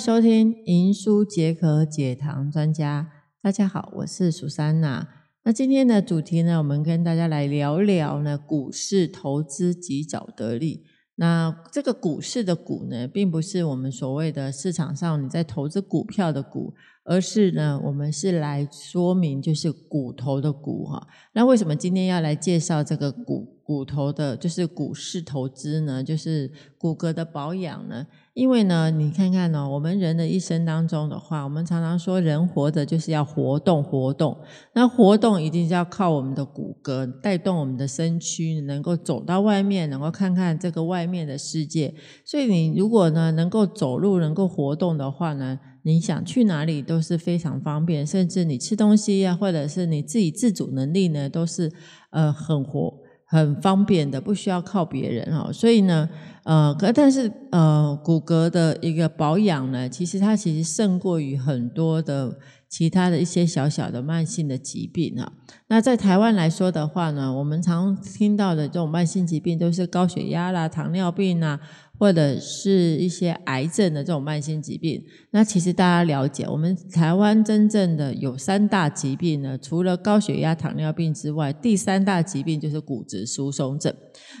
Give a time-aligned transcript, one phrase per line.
[0.00, 3.12] 收听银书解渴解糖专家。
[3.42, 5.06] 大家好，我是苏珊娜。
[5.44, 10.84] 那今天的主题呢，我们跟大家来聊聊呢，股市投资及早得利。
[11.16, 16.72] 那这个股市的股呢，并不是我们所谓的市场上你在投资股票的股，
[17.10, 21.08] 而是呢，我们是来说明就是骨头的骨哈。
[21.32, 26.04] 那为什么今天要来介绍这个骨骨头的，就是股市投资呢？
[26.04, 28.06] 就是骨骼的保养呢？
[28.32, 34.38] 因为呢，你看看呢，我们人的一生当中的话，我们常常说人活着就是要活动活动，
[34.74, 41.92] 那活动一定是要靠我们的骨骼带动我们的身躯，能够走到外面，能够看看这个外面的世界。
[42.24, 51.72] 所以你如果呢能够走路，能够活动的话呢，你想去哪里都是非常方便，甚至你吃东西呀，或者是你自己自主能力呢，都是
[52.10, 55.52] 呃很活很方便的，不需要靠别人哈。
[55.52, 56.08] 所以呢。
[56.42, 65.30] 呃，可但是呃，骨骼的一个保养呢，其实它其实胜过于很多的其他的一些小小的慢性的疾病啊。
[65.68, 71.60] 那在台湾来说的话呢，我们常听到的这种慢性疾病都是高血压啦、糖尿病啊。
[72.00, 83.94] 或者是一些癌症的这种慢性疾病，那其实大家了解，我们台湾真正的有三大疾病呢，除了高血压、糖尿病之外，第三大疾病就是骨质疏松症。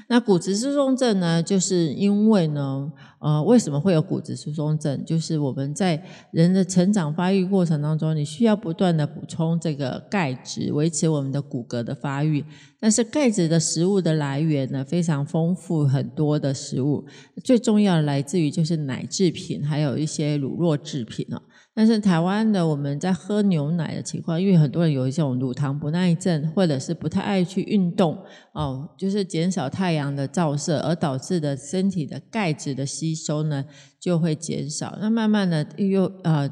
[0.08, 2.90] 那骨质疏松症呢，就是因为呢。
[3.20, 5.04] 呃，为什么会有骨质疏松症？
[5.04, 12.42] 就是我们在人的成长发育过程当中，你需要不断的补充这个钙质，维持我们的骨骼的发育。
[12.80, 17.04] 但是钙质的食物的来源呢，非常丰富，很多的食物，
[17.44, 21.42] 最重要的来自于就是奶制品，还有一些乳酪制品啊。
[21.74, 28.18] 但是台湾的我们在喝牛奶的情况，因为很多人有一种乳糖不耐症，或者是不太爱去运动
[28.52, 33.64] 哦，就是减少太阳的照射，而导致的身体的钙质的吸收呢
[33.98, 34.96] 就会减少。
[35.00, 36.48] 那慢慢的又啊。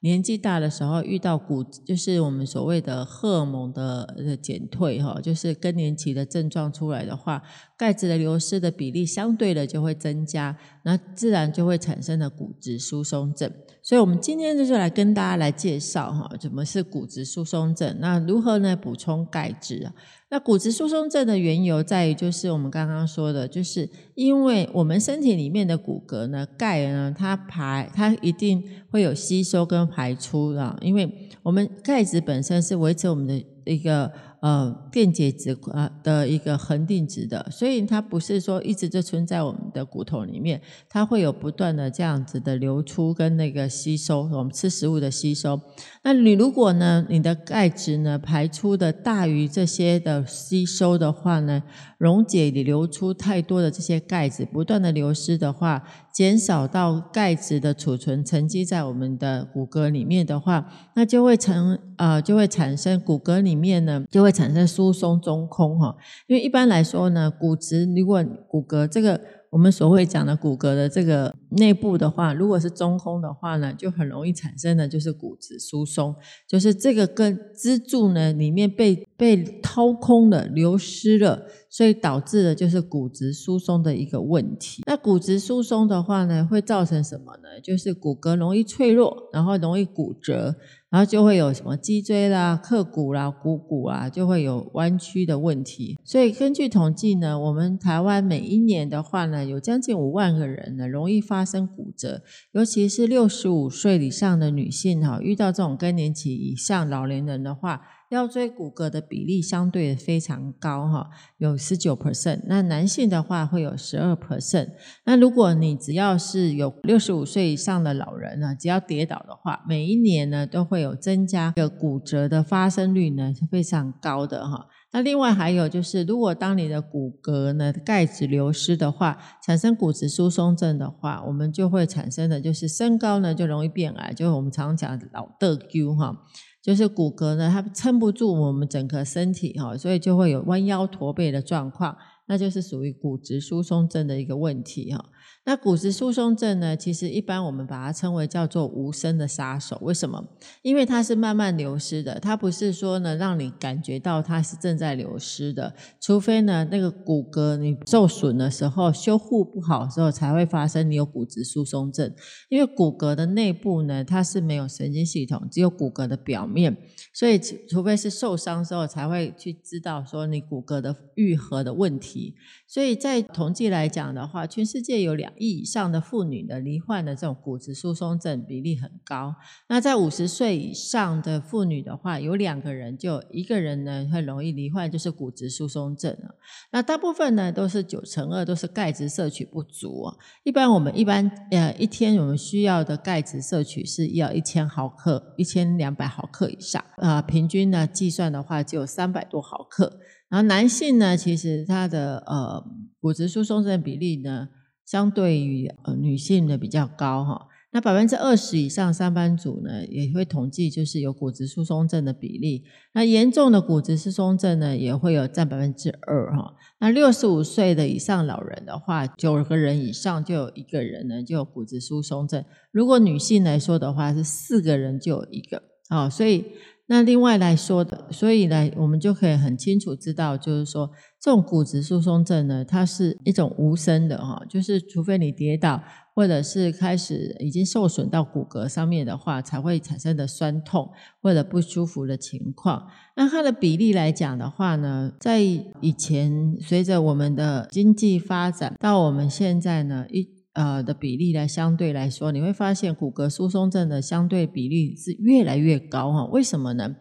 [0.00, 7.42] 年纪大的时候遇到骨，就是我们所谓的荷尔蒙的减退哈，就是更年期的症状出来的话，
[7.76, 13.52] 钙质的流失的比例相对的就会增加，那自然就会产生了骨质疏松症。
[13.82, 19.92] 所以，我们今天就是来跟大家来介绍哈，什么是骨质疏松症，那如何呢补充钙质啊？
[20.30, 34.10] 那骨质疏松症的缘由在于，就是我们刚刚说的，就是因为我们身体里面的骨骼呢，钙呢，它排它一定会有吸收跟排出的，因为我们钙质本身是维持我们的一个。
[34.40, 40.58] 呃，电解质啊的一个恒定值的，所以它不是说一直就存在我们的骨头里面，
[40.88, 45.60] 它会有不断的这样子的流出跟那个吸收，我们吃食物的吸收。
[46.02, 51.62] 那你如果呢，你的钙质呢排出的大于这些的吸收的话呢，
[51.98, 64.29] 溶解你流出太多的这些钙质，不断的流失的话，减少到钙质的储存沉积在我们的骨骼里面的话，那就会成呃就会产生骨骼里面呢就会。
[64.30, 65.96] 产生疏松中空哈，
[66.26, 69.20] 因为一般来说呢，骨质如果骨骼这个
[69.50, 76.14] 我们所会讲的骨骼的这个内部的话，如果是中空的话呢，就很容易产生的就是骨质疏松，
[76.48, 84.82] 就是这个跟支柱呢里面被被掏空了、流失了，所以导致的就是骨质疏松的一个问题。
[84.86, 87.60] 那骨质疏松的话呢，会造成什么呢？
[87.60, 90.54] 就是骨骼容易脆弱，然后容易骨折。
[90.90, 95.96] 然后就会有什么脊椎啦、刻骨啦、股骨啊，就会有弯曲的问题。
[96.04, 107.80] 所以根据统计呢，我们台湾每一年的话呢，有将近五万个人呢容易发生骨折，尤其是六十五岁以上的女性哈，遇到这种更年期以上老年人的话。
[108.10, 112.40] 腰椎骨骼的比例相对非常高哈，有十九 percent。
[112.46, 114.68] 那男性的话会有十二 percent。
[115.04, 124.66] 那如果你只要是有六十五岁以上的老人呢，只要跌倒的话，每一年呢都会有增加的骨折的发生率呢是非常高的哈。
[124.92, 136.16] 那另外还有就是，如果当你的骨骼呢钙质流失的话，产生骨质疏松症的话，我们就会产生的就是身高呢就容易变矮，就是我们常讲的老的 Q 哈。
[136.62, 141.96] 就是骨骼呢，它撑不住我们整个身体哈，所以就会有弯腰驼背的状况，
[142.26, 145.04] 那就是属于骨质疏松症的一个问题哈。
[145.50, 146.76] 那骨质疏松症呢？
[146.76, 149.76] 其实一般我们把它称为叫做无声的杀手。
[149.82, 150.24] 为什么？
[150.62, 155.74] 因为它是慢慢流失的，它不是说呢让你感觉到它是正在流失的。
[156.00, 162.14] 除非呢那个骨骼你受损的时候，修护不好的时候，才会发生你有骨质疏松症。
[162.48, 166.76] 因为骨骼的内部呢，它是没有神经系统，只有骨骼的表面，
[167.12, 167.36] 所以
[167.68, 172.36] 除非是受伤之后，才会去知道说你骨骼的愈合的问题。
[172.68, 179.34] 所以在统计来讲的话，全世界有两亿以上的妇女的罹患的这种骨质疏松症比例很高。
[179.68, 186.28] 那在五十岁以上的妇女的话，有两个人就一个人呢会容易罹患就是骨质疏松症啊。
[186.70, 190.14] 那大部分呢都是九成二都是钙质摄取不足啊。
[190.44, 197.22] 一般我们一般呃一天我们需要的钙质摄取是要一千毫克，一千两百毫克以上啊。
[197.22, 199.98] 平均呢计算的话就有三百多毫克。
[200.28, 202.64] 然后男性呢，其实他的呃
[203.00, 204.48] 骨质疏松症比例呢，
[204.90, 207.46] 相对于呃女性的比较高哈。
[207.70, 212.64] 那百分之二十以上上班族呢，也会统计就是有骨质疏松症的比例。
[212.94, 216.52] 那严重的骨质疏松症呢，也会有占百分之二哈。
[216.80, 222.44] 那六十五岁的以上老人的话，九个人以上就有一个人呢就有骨质疏松症。
[222.72, 226.44] 如果女性来说的话，是四个人就有一个啊，所以。
[226.92, 230.90] 那另外来说的，所以呢，我们就可以很清楚知道，就是说，
[231.20, 235.80] 这种骨质疏松症呢，它是一种无声的哈，就是除非你跌倒，
[236.16, 240.90] 或者是开始已经受损到骨骼上面的话，才会产生的酸痛
[241.22, 242.88] 或者不舒服的情况。
[243.14, 250.39] 那它的比例来讲的话呢，在以前随着我们的经济发展到我们现在呢，一。
[250.54, 256.24] 呃的比例来相对来说，你会发现骨骼疏松症的相对比例是越来越高哈？
[256.26, 256.96] 为什么呢？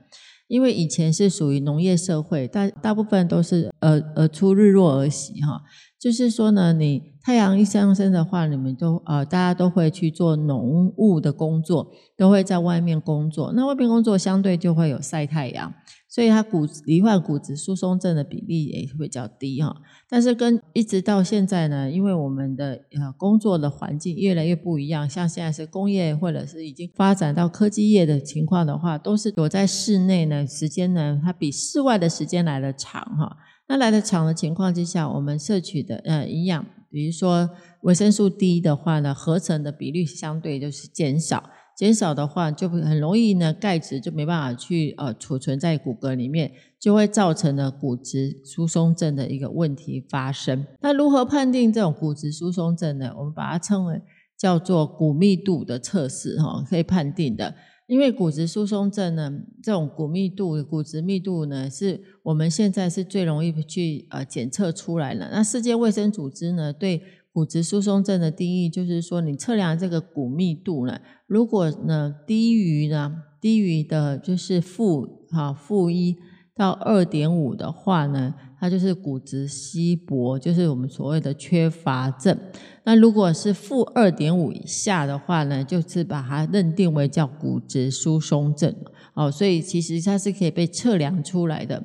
[0.47, 5.61] 因为以前是属于农业社会，大大部分都是呃呃出日落而息哈，
[5.99, 15.71] 就是说呢，你太阳一上升的话，你们都呃大家都会去做农务的工作，都会在外面工作，那外面工作相对就会有晒太阳。
[16.09, 19.75] 所以它骨罹患骨质疏松症的比例也会比较低哈，
[20.09, 33.37] 但是跟一直到现在呢，因为我们的呃工作的环境越来越不一样，像现在是工业或者是已经发展到科技业的情况的话，都是躲在室内呢，时间呢它比室外的时间来的长哈。
[33.67, 37.47] 那来的长的情况之下，我们摄取的呃营养，比如说
[37.83, 41.51] 维生素 D 的话呢，合成的比率相对就是减少。
[41.79, 50.67] 减少的话，就很容易呢，钙质就没办法去呃储存在骨骼里面，就会造成了骨质疏松症的一个问题发生。
[50.81, 53.13] 那如何判定这种骨质疏松症呢？
[53.17, 54.01] 我们把它称为
[54.37, 57.55] 叫做骨密度的测试哈，可以判定的。
[57.87, 59.31] 因为骨质疏松症呢，
[59.63, 65.29] 这种骨密度、骨质密度呢，是我们现在是最容易去呃检测出来的。
[65.31, 67.01] 那世界卫生组织呢，对
[67.39, 76.17] 骨质疏松症的定义就是说，你测量这个骨密度呢，如果呢低于呢低于的就是负哈负一
[76.53, 82.37] 到二点五的话呢，它就是骨质稀薄，就是我们所谓的缺乏症。
[82.83, 88.75] 那如果是负二点五以下的话呢，就是把它认定为叫骨质疏松症。
[89.13, 91.81] 哦，所以其实它是可以被测量出来的。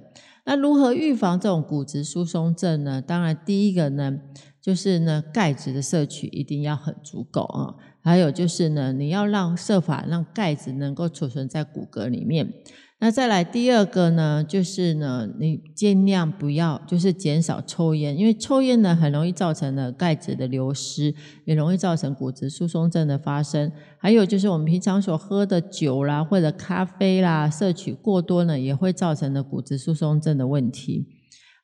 [0.47, 3.01] 那如何预防这种骨质疏松症呢？
[3.01, 4.19] 当然，第一个呢。
[4.65, 7.75] 就是呢，钙质的摄取一定要很足够啊。
[8.01, 12.51] 还有就是呢，你要让设法让钙质能够储存在骨骼里面。
[12.99, 21.15] 那再来第二个呢，就是呢，你尽量不要就是减少抽烟，因为抽烟呢很容易造成了钙质的流失，
[21.45, 23.71] 也容易造成骨质疏松症的发生。
[23.99, 31.07] 还有就是我们平常所喝的酒啦或者咖啡啦，摄取过多呢，也会造成了骨质疏松症的问题。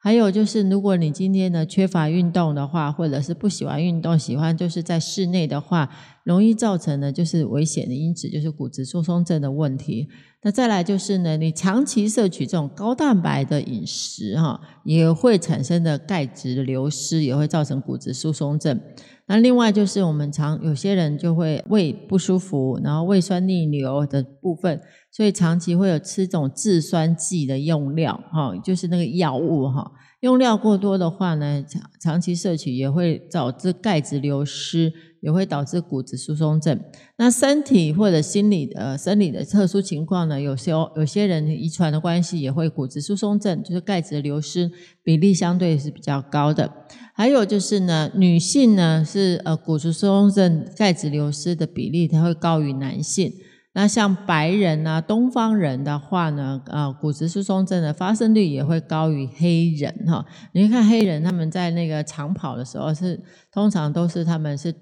[0.02, 5.90] 还有就是，如果你今天呢缺乏运动的话，或者是不喜欢运动，喜欢就是在室内的话，
[6.24, 10.08] 容易造成的就是危险的因子，就是骨质疏松症的问题。
[10.42, 18.80] 那再来就是呢，你长期摄取这种高蛋白的饮食哈，也会产生的钙质流失，也会造成骨质疏松症。
[19.26, 24.80] 那另外就是我们常有些人就会胃不舒服，然后胃酸逆流的部分，
[25.12, 34.92] 所以长期会有吃这种制酸剂的用料，哈，就是那个药物哈，用料过多的话呢，长长期摄取也会导致钙质流失。
[35.20, 36.80] 也会导致骨质疏松症。
[37.16, 40.40] 那身体或者心理的生理的特殊情况呢？
[40.40, 44.70] 有些有些人遗传的关系也会骨质疏松症，就是钙质流失
[45.02, 46.72] 比例相对是比较高的。
[47.14, 53.30] 还有就是呢，女性呢是呃骨质疏松症钙质流失的比例它会高于男性。
[53.74, 60.24] 那像白人啊、东方人的话呢，呃，骨质疏松症的发生率也会高于黑人哈。
[60.54, 63.22] 你看黑人他们在那个长跑的时候是
[63.52, 64.74] 通常都是他们是。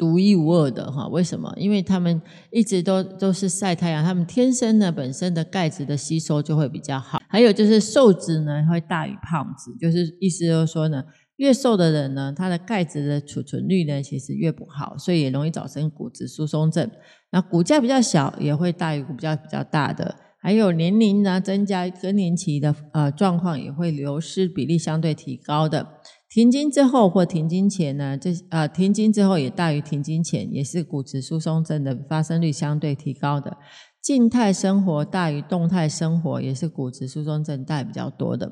[0.00, 1.52] 独一无二的哈，为什么？
[1.58, 7.20] 因为他们一直都都是晒太阳，他们天生呢本身的钙质的吸收就会比较好。
[7.28, 11.04] 还有就是瘦子呢会大于胖子，就是意思就是说呢，
[11.36, 16.90] 越瘦的人呢，他的钙质的储存率呢其实越不好，所以也容易造成骨质疏松症。
[17.30, 20.16] 那骨架比较小也会大于骨架比较大的。
[20.42, 25.86] 还有年龄呢增加更年期的呃状况也会流失比例相对提高的。
[26.30, 33.56] 停经之后或停经前呢，这呃停经之后也大于停经前，也是骨质疏松症的发生率相对提高的。
[34.00, 38.50] 静态生活大于动态生活，也是骨质疏松症带比较多的。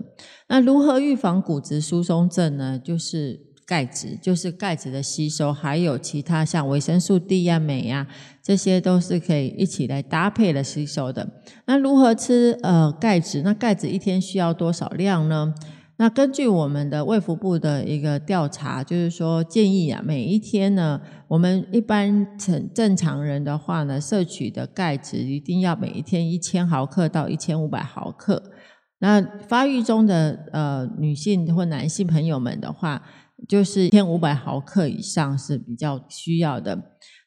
[0.48, 2.78] 那如何预防骨质疏松症呢？
[2.78, 8.08] 就是钙质，就是钙质的吸收，还有其他像维生素 D 呀、镁呀，
[8.42, 11.26] 这些都是可以一起来搭配的吸收的。
[11.66, 13.42] 那如何吃呃钙质？
[13.42, 15.54] 那钙质一天需要多少量呢？
[16.00, 28.40] 那根据我们的卫福部的一个调查，就是说建议啊，每一天呢，我们一般正正常人的话呢，摄取的钙质一定要每一天一千毫克到一千五百毫克。
[29.00, 33.02] 那发育中的呃女性或男性朋友们的话，
[33.48, 36.78] 就是一千五百毫克以上是比较需要的。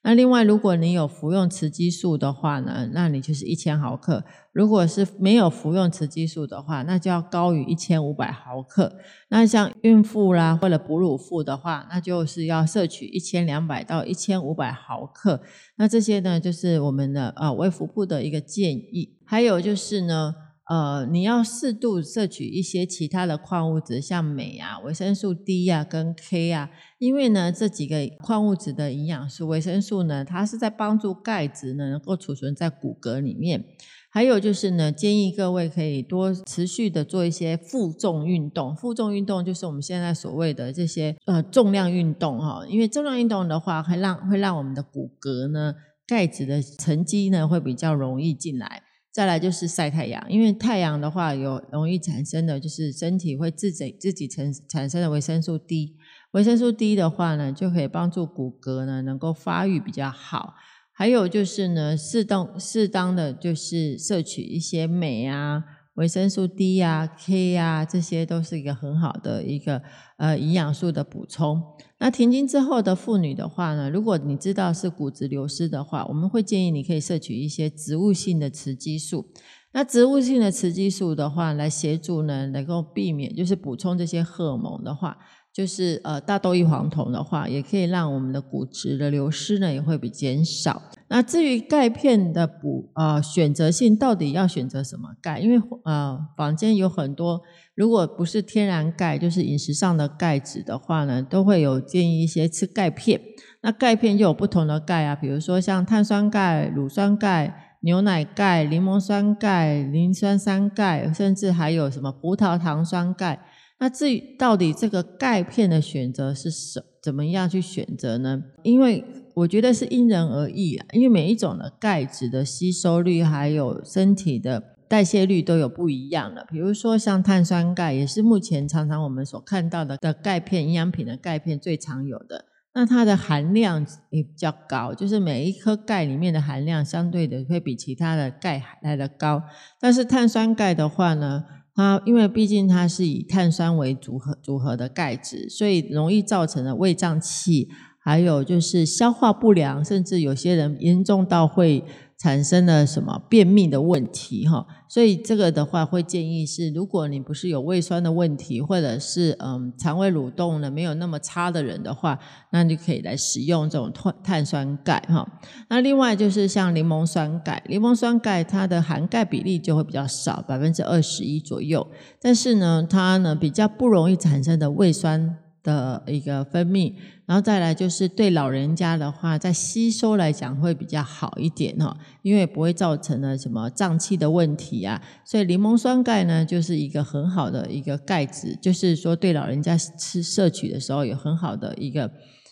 [0.04, 8.96] 那另外，如果你有服用雌激素的话呢，那你就是一千毫克；如果是没有服用雌激素的话，那就要高于一千五百毫克。
[9.30, 15.42] 那像孕妇啦或者哺乳妇的话，那就是要摄取一千两百到一千五百毫克。
[15.78, 19.18] 那这些呢，就是我们的呃微服部的一个建议。
[19.26, 20.34] 还有就是呢。
[20.72, 33.66] 呃，你要适度摄取一些其他的矿物质，像镁啊、维生素 D 啊、跟 K 啊，因为呢这几个矿物质的营养素，维生素呢，它是在帮助钙质呢能够储存在骨骼里面。
[34.10, 38.74] 还有就是呢，建议各位可以多持续的做一些负重运动。
[38.74, 45.74] 负重运动就是我们现在所谓的这些呃重量运动哈，因为重量运动的话，会让会让我们的骨骼呢
[46.08, 48.84] 钙质的沉积呢会比较容易进来。
[49.12, 55.98] 再来就是晒太阳，因为太阳的话有容易产生的就是身体会自己自己产产生的维生素 D，
[56.32, 60.56] 维生素 D 的话呢，就可以帮助骨骼呢能够发育比较好。
[60.94, 65.64] 还有就是呢，适当适当的就是摄取一些镁啊。
[66.02, 69.80] 维生素 D 啊、K 啊，这些都是一个很好的一个
[70.18, 71.62] 呃营养素的补充。
[72.00, 79.28] 那停经之后的妇女的话呢，如果你知道是骨质流失的话，我们会建议你可以摄取一些植物性的雌激素。
[79.74, 85.16] 那植物性的雌激素的话，来协助呢，能够避免就是补充这些荷尔蒙的话。
[85.54, 90.82] 就是呃大豆异黄酮的话，也可以让我们的骨质的流失呢也会比减少。
[91.10, 95.40] 那至于钙片的补呃选择性，到底要选择什么钙？
[95.40, 97.42] 因为呃坊间有很多，
[97.76, 103.20] 如果不是天然钙，就是饮食上的钙质的话呢，都会有建议一些吃钙片。
[103.62, 113.40] 那钙片就有不同的钙啊，比如说像碳酸钙、乳酸钙、牛奶钙、柠檬酸钙、磷酸三钙，甚至还有什么葡萄糖酸钙。
[113.82, 118.44] 那至于到底这个钙片的选择是什怎么样去选择呢？
[118.62, 126.46] 因为我觉得是因人而异啊，因为每一种的钙质的吸收率还有身体的代谢率都有不一样的。
[126.52, 132.46] 比如说像碳酸钙，也是目前常常我们所看到的的钙片营养品的钙片最常有的，
[132.76, 139.42] 那它的含量也比较高，就是每一颗钙里面的含量相对的会比其他的钙来的高。
[139.80, 141.46] 但是碳酸钙的话呢？
[141.74, 151.84] 它因为毕竟它是以碳酸为组合组合的钙质，所以容易造成了胃胀气，还有就是消化不良，甚至有些人严重到会。
[152.22, 154.64] 产生了什么便秘的问题哈？
[154.88, 162.20] 所以这个的话会建议是，如果你不是有胃酸的问题，或者是嗯肠胃蠕动呢没有那么差的人的话，
[162.52, 165.28] 那你就可以来使用这种碳碳酸钙哈。
[165.68, 171.88] 那另外就是像柠檬酸钙，柠檬酸钙它的含钙比例就会比较少，百分之二十一左右，
[172.22, 175.38] 但是呢它呢比较不容易产生的胃酸。
[175.64, 176.94] 的一个分泌，
[177.26, 192.12] 然后再来就是对老人家的话，在吸收来讲会比较好一点哦，因为不会造成了什么胀气的问题啊，所以柠檬酸钙呢就是一个很好的一个钙质，就是说对老人家吃摄取的时候有很好的一个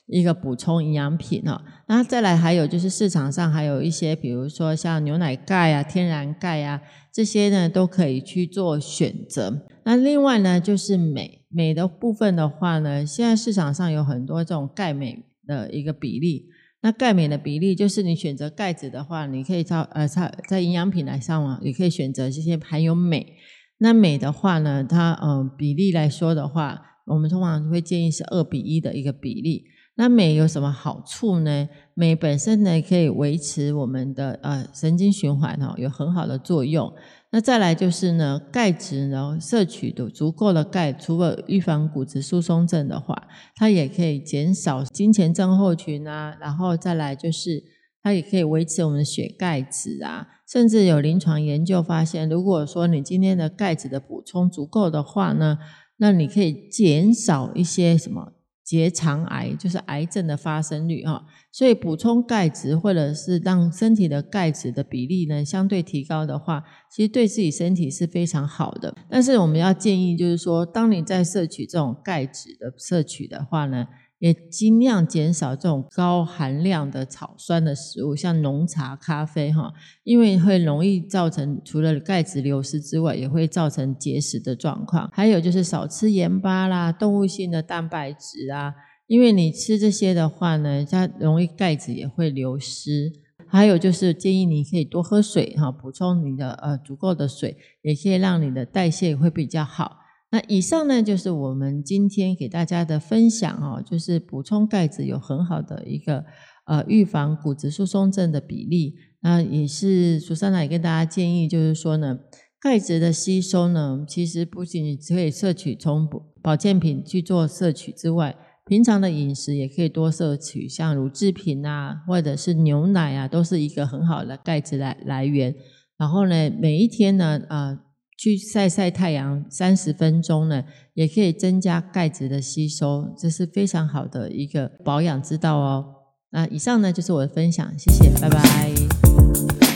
[0.10, 1.64] 一个补充营养品哈。
[1.88, 6.82] 那再来还有就是市场上还有一些，比如说像牛奶钙啊、天然钙啊
[7.14, 9.66] 这些呢都可以去做选择。
[9.84, 11.38] 那另外呢就是镁。
[11.52, 16.46] 镁的部分的话呢，现在市场上有很多这种钙镁的一个比例。
[16.82, 23.34] 那钙镁的比例，就是你选择钙质的话，你可以在呃在在营养品来上网，也可以选择这些含有镁。
[23.80, 29.66] 那镁的话呢，它嗯比例来说的话，我们通常会建议是二比一的一个比例。
[30.00, 31.68] 那镁有什么好处呢？
[31.94, 36.90] 镁本身呢可以维持我们的呃神经循环哦，有很好的作用。
[37.32, 43.28] 那再来就是呢，钙质呢摄取的足够的钙，除了预防骨质疏松症的话，
[43.58, 46.38] 它也可以减少金钱症候群啊。
[46.40, 47.62] 然后再来就是
[48.02, 50.28] 它也可以维持我们的血钙质啊。
[50.50, 55.58] 甚至有临床研究发现，如果说你今天的钙质的补充足够的话呢，
[55.98, 58.32] 那你可以减少一些什么
[58.70, 61.26] 结肠癌，就是癌症的发生率哈。
[61.52, 68.96] 所以补充钙质，或者是让身体的钙质的比例呢相对提高的话，其实对自己身体是非常好的。
[69.10, 73.88] 但是我们要建议，就是说，当你在摄取这种钙质的摄取的话呢，
[74.20, 79.74] 也尽量减少这种高含量的草酸的食物，像浓茶、咖啡哈，
[80.04, 85.10] 因为会容易造成除了钙质流失之外，也会造成结石的状况。
[85.14, 88.74] 还有就是少吃盐巴啦，动物性的蛋白质啊。
[89.08, 93.12] 因为你吃这些的话呢，它容易钙质也会流失。
[93.48, 99.98] 还有就是建议你可以多喝水哈，补充你的呃足够的水，也可以让你的代谢会比较好。
[100.32, 106.24] 那以上呢就是我们今天给大家的分享哦，就是补充钙质有很好的一个
[106.66, 108.96] 呃预防骨质疏松症的比例。
[109.22, 112.20] 那也是苏珊娜也跟大家建议，就是说呢，
[112.62, 116.08] 钙质的吸收呢，其实不仅只可以摄取从
[116.42, 118.36] 保健品去做摄取之外。
[118.66, 125.56] 平常的饮食也可以多摄取，像乳制品啊，或者是牛奶啊，都是一个很好的钙质来来源。
[125.98, 127.78] 然后呢，每一天呢，啊，
[128.22, 135.86] 去晒晒太阳三十分钟呢，也可以增加钙质的吸收，这是非常好的一个保养之道哦。
[136.32, 139.69] 那以上呢就是我的分享，谢谢，拜拜。